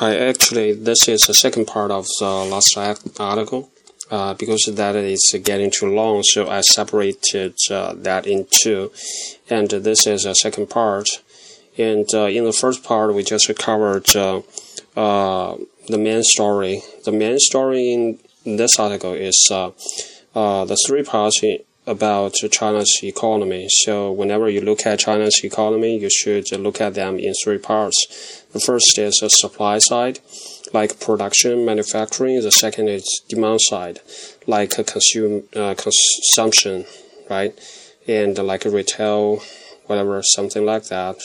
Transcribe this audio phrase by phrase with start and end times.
[0.00, 2.78] Hi, actually, this is the second part of the last
[3.18, 3.68] article.
[4.08, 8.92] Uh, because that is getting too long, so I separated uh, that in two.
[9.50, 11.08] And this is a second part.
[11.76, 14.42] And uh, in the first part, we just covered uh,
[14.96, 15.56] uh,
[15.88, 16.80] the main story.
[17.04, 19.72] The main story in this article is uh,
[20.32, 21.40] the three parts
[21.88, 23.66] about China's economy.
[23.68, 28.44] So whenever you look at China's economy, you should look at them in three parts.
[28.52, 30.20] The first is the supply side,
[30.72, 32.40] like production, manufacturing.
[32.42, 34.00] The second is demand side,
[34.46, 36.84] like consume uh, consumption,
[37.30, 37.58] right?
[38.06, 39.42] And like retail,
[39.86, 41.16] whatever, something like that.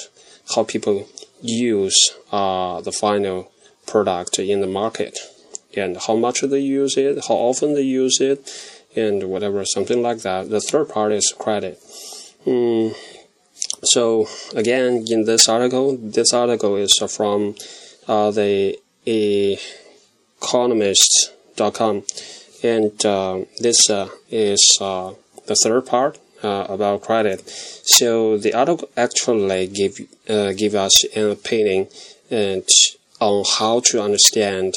[0.55, 1.07] How people
[1.41, 1.97] use
[2.31, 3.51] uh, the final
[3.85, 5.19] product in the market
[5.75, 8.49] and how much they use it, how often they use it,
[8.95, 10.49] and whatever, something like that.
[10.49, 11.79] The third part is credit.
[12.45, 12.95] Mm.
[13.83, 17.55] So again, in this article, this article is from
[18.07, 22.03] uh, the economist.com,
[22.63, 25.11] and uh, this uh, is uh,
[25.47, 27.49] the third part uh, about credit.
[27.49, 31.89] So the article actually give uh, give us an opinion
[32.31, 32.63] and
[33.19, 34.75] on how to understand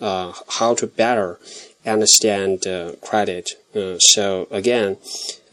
[0.00, 1.38] how to better
[1.86, 3.50] understand uh, credit.
[3.74, 4.96] Uh, so again,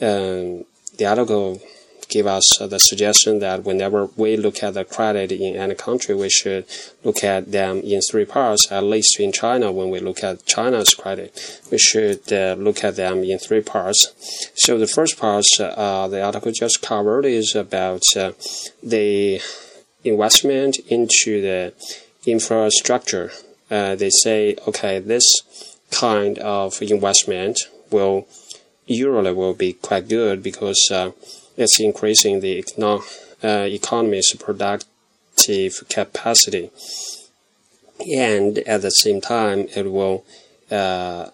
[0.01, 0.65] um,
[0.97, 1.61] the article
[2.09, 6.13] give us uh, the suggestion that whenever we look at the credit in any country,
[6.13, 6.65] we should
[7.03, 8.71] look at them in three parts.
[8.71, 12.95] At least in China, when we look at China's credit, we should uh, look at
[12.95, 13.99] them in three parts.
[14.55, 18.33] So the first part, uh, the article just covered, is about uh,
[18.83, 19.41] the
[20.03, 21.73] investment into the
[22.25, 23.31] infrastructure.
[23.69, 25.25] they say, okay, this
[25.93, 27.59] kind of investment
[27.91, 28.27] will
[28.85, 31.11] usually will be quite good because uh,
[31.55, 33.03] it's increasing the econo-
[33.43, 36.71] uh, economy's productive capacity,
[38.15, 40.25] and at the same time it will
[40.71, 41.29] uh,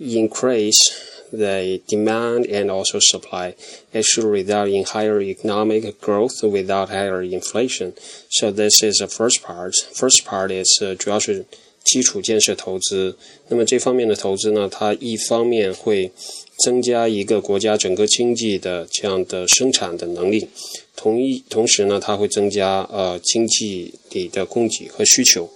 [0.00, 0.80] increase
[1.32, 3.54] the demand and also supply.
[3.92, 7.94] It should result in higher economic growth without higher inflation.
[8.30, 9.74] So this is the first part.
[9.94, 11.44] First part is uh, Joshua
[11.86, 13.16] 基础建设投资，
[13.48, 16.10] 那么这方面的投资呢，它一方面会
[16.64, 20.48] 增加一个国家整个经济的这样的生产的能力，
[20.96, 25.48] 同一同时呢，它会增加呃经济里的供给和需求。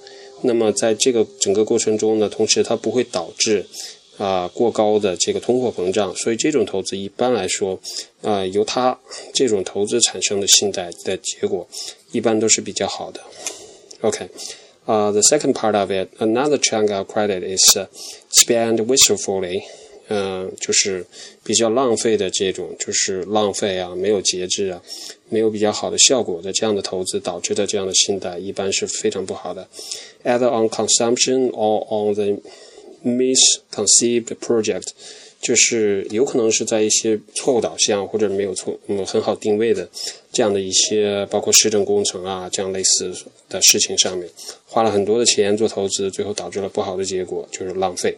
[0.42, 3.66] 那么在这个整个过程中呢，同时它不会导致
[4.16, 7.78] 啊过高的这个通货膨胀，所以这种投资一般来说，
[8.22, 8.96] 啊由它
[9.34, 11.66] 这种投资产生的信贷的结果，
[12.12, 13.20] 一般都是比较好的。
[14.02, 14.28] OK。
[14.89, 17.87] Uh, the second part of it, another chunk of credit is uh,
[18.29, 19.63] spend wastefully，
[20.09, 21.03] 嗯、呃，就是
[21.43, 24.79] 比较浪费的这种，就是浪费啊，没有节制啊，
[25.29, 29.67] 没有比较好的效果的这样的投资导致的这样的信贷，一般是非常不好的。
[30.23, 32.39] Either on consumption or on the
[33.03, 34.89] misconceived project，
[35.40, 39.88] 就是有可能是在一些错误导向或者没有错嗯很好定位的
[40.30, 43.10] 这样的一些，包括市政工程啊这样类似
[43.48, 44.28] 的事情上面，
[44.66, 48.16] 花了很多的钱做投资，最后导致了不好的结果，就是浪费。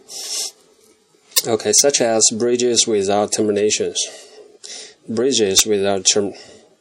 [1.47, 3.95] OK，such as bridges without terminations,
[5.09, 6.33] bridges without term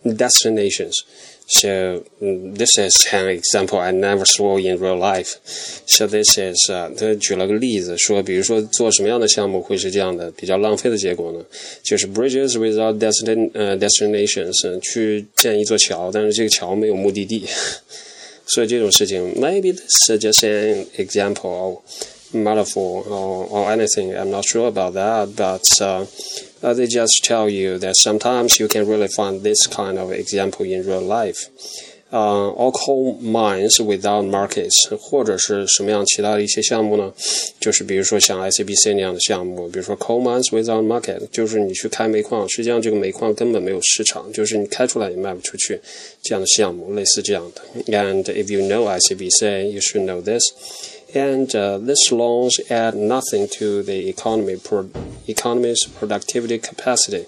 [0.05, 0.93] destinations.
[1.52, 5.36] So mm, this is an example I never saw in real life.
[5.86, 11.40] So this is 啊，他举了个例子，说比如说做什么样的项目会是这样的比较浪费的结果呢？
[11.82, 17.46] 就是 bridges without destin 呃 destinations， 去建一座桥，但是这个桥没有目的地。
[18.46, 21.78] 所以这种事情，maybe this is just an example of
[22.34, 24.16] metaphor or, or anything.
[24.16, 26.06] I'm not sure about that, but uh,
[26.62, 30.66] uh, they just tell you that sometimes you can really find this kind of example
[30.66, 31.50] in real life.
[32.10, 37.12] Uh, or coal mines without markets，或者是什么样其他的一些项目呢？
[37.60, 45.82] 就是比如说像 ICBC 那样的项目，比如说 coal mines without market，就是你去开煤矿，实际上这个煤矿根本没有市场，就是你开出来也卖不出去，
[46.24, 47.62] 这样的项目类似这样的。
[47.92, 50.42] And if you know ICBC, you should know this
[51.15, 51.47] And
[51.87, 54.89] this loans add nothing to the economy pro
[55.27, 57.25] economy's productivity capacity。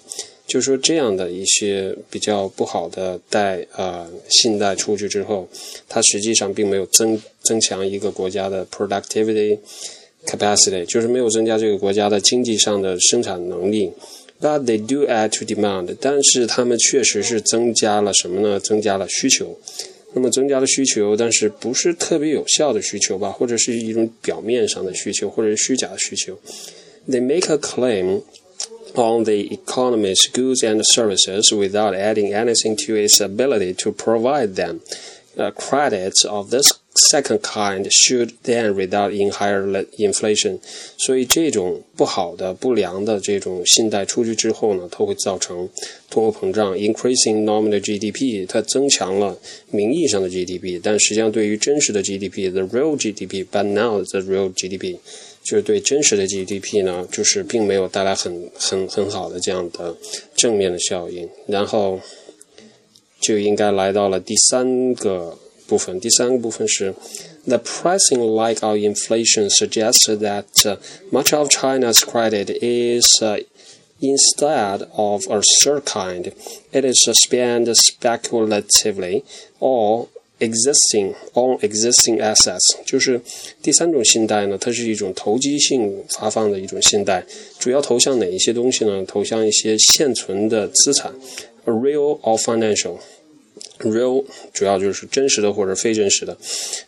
[0.47, 5.47] 就是说，这样的一些比较不好的贷呃信贷出去之后，
[5.89, 9.57] 它实际上并没有增增强一个国家的 productivity
[10.27, 13.91] capacity，就是没有增加这个国家的经济上的生产能力。
[14.39, 18.59] But they do add to demand，但是他们确实是增加了什么呢？
[18.59, 19.57] 增加了需求。
[20.14, 26.38] 那么增加了需求，但是不是特别有效的需求吧，或者是一种表面上的需求，或者是虚假的需求。
[27.08, 28.22] They make a claim
[28.94, 34.80] on the economy's goods and services without adding anything to its ability to provide them.
[35.36, 36.74] Uh, credits of this
[37.11, 40.59] second kind should then result in higher inflation。
[40.97, 45.69] 所以这种不好的、不良的这种信贷出去之后呢，它会造成
[46.09, 49.37] 通货膨胀，increasing nominal GDP，它增强了
[49.71, 54.97] 名义上的 GDP，但实际上对于真实的 GDP，the real GDP，but now the real GDP。
[55.43, 59.95] 就是对真实的 GDP 呢，就是并没有带来很很很好的这样的
[60.35, 61.29] 正面的效应。
[61.45, 61.99] 然后
[63.19, 65.98] 就应该来到了第三个部分。
[66.00, 66.94] 第三个部分是
[67.46, 70.78] The pricing like our inflation suggests that uh,
[71.10, 73.42] much of China's credit is uh,
[74.00, 76.32] instead of a third kind,
[76.72, 79.22] it is spent speculatively
[79.58, 80.08] or
[80.40, 83.20] existing on existing assets，就是
[83.62, 87.24] 第三种信贷呢，它是一种投机性发放的一种信贷，
[87.58, 89.04] 主要投向哪一些东西呢？
[89.06, 91.14] 投向一些现存的资产，
[91.66, 92.98] real or financial。
[93.79, 94.23] Real
[94.53, 96.37] 主要就是真实的或者非真实的，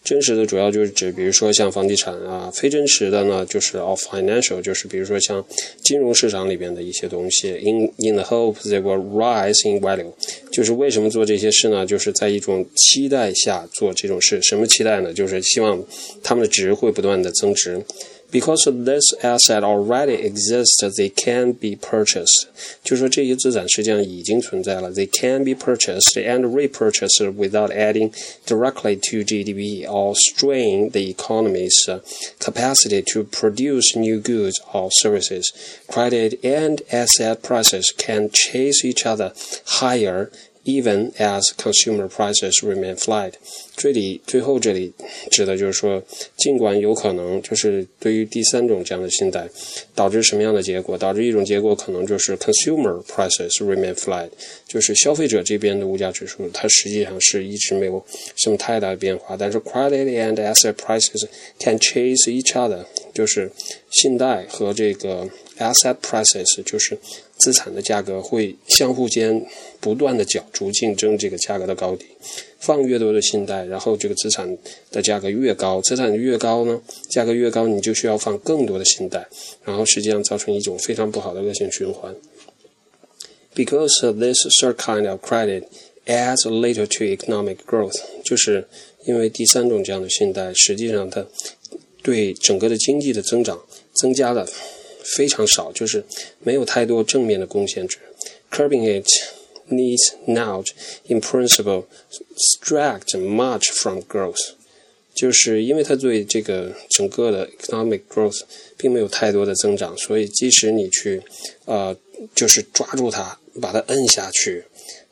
[0.04, 5.46] 真实的主要就是指，比如说像房地产啊；非真实的呢，就是 of financial，就是比如说像
[5.84, 7.50] 金融市场里边的一些东西。
[7.58, 10.12] In in the hope they will rise in value，
[10.52, 11.86] 就是为什么做这些事呢？
[11.86, 14.42] 就是在一种期待下做这种事。
[14.42, 15.14] 什么期待呢？
[15.14, 15.84] 就是希望
[16.24, 17.84] 它们的值会不断的增值。
[18.31, 22.47] Because this asset already exists, they can be purchased.
[22.83, 28.11] 就说这些资产实际上已经存在了，they can be purchased and repurchased without adding
[28.47, 31.77] directly to GDP or strain the economy's
[32.39, 35.53] capacity to produce new goods or services.
[35.87, 39.35] Credit and asset prices can chase each other
[39.67, 40.31] higher
[40.68, 43.32] even as consumer prices remain flat。
[43.78, 44.92] 这里最后这里
[45.32, 46.04] 指的就是说，
[46.36, 49.48] 尽管有可能就是对于第三种这样的信贷，
[49.96, 50.98] 导致什么样的结果？
[50.98, 54.30] 导致一种结果可能就是 consumer prices remain flat，
[54.68, 58.04] 就是消费者这边的物价指数它实际上是一直没有
[58.36, 59.38] 什么太大的变化。
[59.38, 61.26] 但是 credit and asset prices
[61.60, 63.50] can chase each other，就是
[63.92, 65.30] 信贷和这个
[65.60, 66.98] asset prices 就是
[67.38, 69.46] 资产的价格会相互间
[69.80, 72.06] 不断的角逐竞争这个价格的高低，
[72.60, 74.58] 放越多的信贷，然后这个资产
[74.92, 79.28] 的价格越高，资产越高呢，价格越高，你就需要放更多的信贷，
[79.64, 82.16] 然后实际上造成一种非常不好的恶性循环。
[83.54, 85.64] Because of this third kind of credit
[86.06, 88.68] adds little to economic growth，就是
[89.06, 91.26] 因为第三种这样的信贷，实际上它
[92.02, 93.62] 对整个的经济的增长
[93.94, 94.48] 增加了。
[95.16, 96.04] 非常少，就是
[96.40, 97.98] 没有太多正面的贡献值。
[98.52, 99.08] Curbing it
[99.70, 100.68] needs not,
[101.08, 101.86] in principle,
[102.36, 104.54] extract much from growth，
[105.14, 108.42] 就是因为它对这个整个的 economic growth
[108.78, 111.22] 并没有太多的增长，所以即使你去
[111.66, 111.96] 呃，
[112.34, 114.64] 就是抓住它，把它摁下去，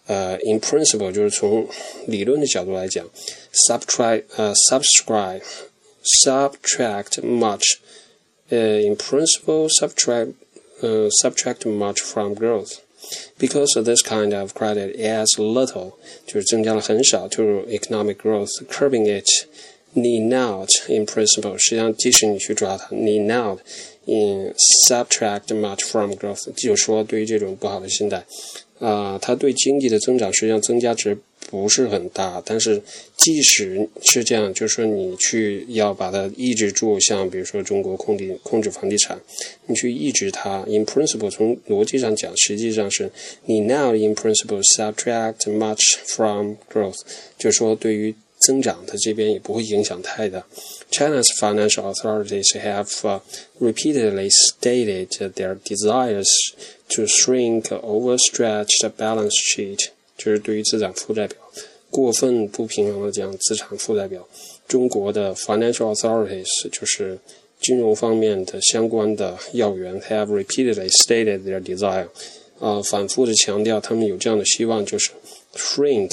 [0.07, 1.67] 呃，in principle 就是从
[2.07, 3.09] 理论的角度来讲
[3.67, 5.41] ，subtract 呃 subscribe
[6.23, 7.77] subtract much。
[8.50, 10.32] uh, in principle subtract
[10.82, 12.80] uh, subtract much from growth.
[13.38, 15.94] Because this kind of credit adds little
[16.26, 19.26] 就是增加了很少 to economic growth, curbing it
[19.94, 21.56] need not in principle.
[21.58, 23.58] 实际上，即使你去抓它，need not
[24.04, 24.54] in
[24.88, 28.18] subtract much from growth，就是说，对于这种不好的信贷，
[28.78, 31.18] 啊、呃，它对经济的增长实际上增加值
[31.50, 32.80] 不是很大，但是
[33.16, 39.20] 即使是这样，就是说你去要把它抑制住，像比如说中国控地控制房地产，
[39.66, 43.10] 你去抑制它，in principle 从逻辑上讲，实际上是
[43.46, 47.00] 你 now in principle subtract much from growth，
[47.36, 50.46] 就是说对于增长它这边也不会影响太大。
[50.90, 53.20] China's financial authorities have uh,
[53.58, 56.28] repeatedly stated their desires
[56.88, 59.90] to shrink overstretched balance sheet.
[60.17, 61.37] 就是对于资产负债表
[61.89, 64.27] 过分不平衡的这样资产负债表，
[64.67, 67.17] 中国的 financial authorities 就是
[67.61, 72.07] 金融方面的相关的要员 have repeatedly stated their desire，
[72.59, 75.11] 啊，反复的强调他们有这样的希望，就是
[75.55, 76.11] shrink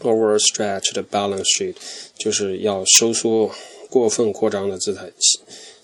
[0.00, 1.74] overstretched balance sheet，
[2.16, 3.50] 就是要收缩
[3.90, 5.12] 过分扩张的资产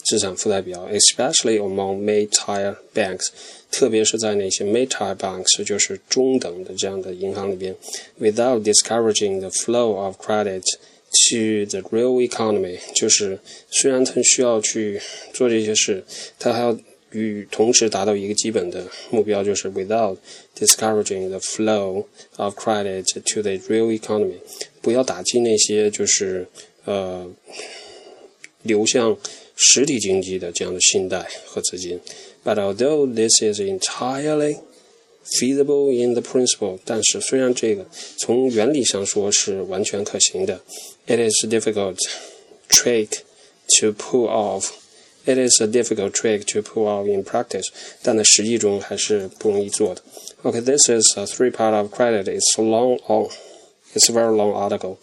[0.08, 3.28] 资产负债表，especially among mid-tier banks。
[3.70, 7.76] 特别是在那些 mid-tier banks，就是中等的这样的银行里边
[8.18, 13.38] ，without discouraging the flow of credit to the real economy，就是
[13.70, 14.98] 虽然它需要去
[15.34, 16.02] 做这些事，
[16.38, 16.78] 它还要
[17.10, 20.16] 与同时达到一个基本的目标，就是 without
[20.58, 22.04] discouraging the flow
[22.36, 24.38] of credit to the real economy，
[24.80, 26.46] 不要打击那些就是
[26.84, 27.30] 呃
[28.62, 29.16] 流向
[29.57, 31.99] 实体经济的这样的信贷和资金。
[32.43, 34.59] But although this is entirely
[35.39, 37.85] feasible in the principle，但是虽然这个
[38.17, 40.61] 从原理上说是完全可行的，
[41.07, 41.97] it is a difficult
[42.69, 43.09] trick
[43.79, 47.67] to pull off。It is a difficult trick to pull off in practice，
[48.01, 50.01] 但在实际中还是不容易做的。
[50.43, 52.25] Okay, this is a three part of credit.
[52.25, 53.31] It's long, long.
[53.95, 54.97] It's a very long article,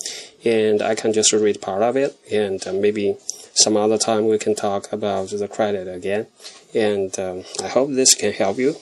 [0.44, 3.16] and I can just read part of it, and uh, maybe
[3.55, 6.27] some other time we can talk about the credit again.
[6.73, 8.75] And um, I hope this can help you.